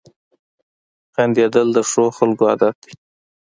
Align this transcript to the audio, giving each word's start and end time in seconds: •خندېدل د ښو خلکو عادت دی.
•خندېدل 1.13 1.67
د 1.77 1.79
ښو 1.89 2.05
خلکو 2.17 2.43
عادت 2.51 2.75
دی. 2.83 2.91